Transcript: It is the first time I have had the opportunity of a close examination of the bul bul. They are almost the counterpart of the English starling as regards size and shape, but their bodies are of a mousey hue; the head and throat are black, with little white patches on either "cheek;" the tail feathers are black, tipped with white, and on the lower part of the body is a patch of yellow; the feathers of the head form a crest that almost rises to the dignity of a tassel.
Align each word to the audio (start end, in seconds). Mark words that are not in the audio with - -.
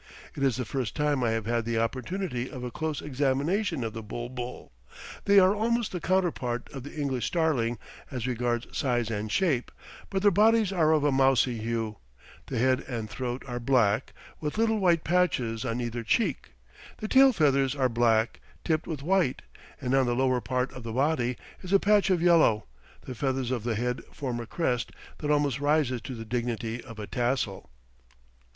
It 0.35 0.41
is 0.41 0.55
the 0.55 0.65
first 0.65 0.95
time 0.95 1.23
I 1.23 1.29
have 1.29 1.45
had 1.45 1.63
the 1.63 1.77
opportunity 1.77 2.49
of 2.49 2.63
a 2.63 2.71
close 2.71 3.03
examination 3.03 3.83
of 3.83 3.93
the 3.93 4.01
bul 4.01 4.29
bul. 4.29 4.71
They 5.25 5.37
are 5.37 5.53
almost 5.53 5.91
the 5.91 5.99
counterpart 6.01 6.67
of 6.73 6.81
the 6.81 6.95
English 6.99 7.27
starling 7.27 7.77
as 8.09 8.25
regards 8.25 8.75
size 8.75 9.11
and 9.11 9.31
shape, 9.31 9.71
but 10.09 10.23
their 10.23 10.31
bodies 10.31 10.73
are 10.73 10.91
of 10.91 11.03
a 11.03 11.11
mousey 11.11 11.59
hue; 11.59 11.99
the 12.47 12.57
head 12.57 12.79
and 12.87 13.11
throat 13.11 13.43
are 13.47 13.59
black, 13.59 14.13
with 14.39 14.57
little 14.57 14.79
white 14.79 15.03
patches 15.03 15.63
on 15.63 15.79
either 15.79 16.01
"cheek;" 16.01 16.53
the 16.97 17.07
tail 17.07 17.31
feathers 17.31 17.75
are 17.75 17.87
black, 17.87 18.39
tipped 18.63 18.87
with 18.87 19.03
white, 19.03 19.43
and 19.79 19.93
on 19.93 20.07
the 20.07 20.15
lower 20.15 20.41
part 20.41 20.73
of 20.73 20.81
the 20.81 20.93
body 20.93 21.37
is 21.61 21.71
a 21.71 21.79
patch 21.79 22.09
of 22.09 22.23
yellow; 22.23 22.65
the 23.01 23.13
feathers 23.13 23.51
of 23.51 23.63
the 23.63 23.75
head 23.75 24.03
form 24.11 24.39
a 24.39 24.47
crest 24.47 24.91
that 25.19 25.29
almost 25.29 25.59
rises 25.59 26.01
to 26.01 26.15
the 26.15 26.25
dignity 26.25 26.83
of 26.83 26.97
a 26.97 27.05
tassel. 27.05 27.69